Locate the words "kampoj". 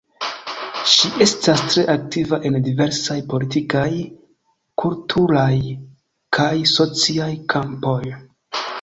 7.57-7.99